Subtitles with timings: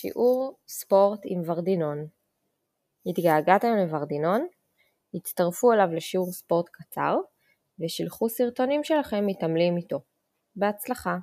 [0.00, 2.06] שיעור ספורט עם ורדינון.
[3.06, 4.46] התגעגעתם לוורדינון?
[5.14, 7.16] הצטרפו אליו לשיעור ספורט קצר
[7.80, 10.00] ושילחו סרטונים שלכם מתעמלים איתו.
[10.56, 11.16] בהצלחה!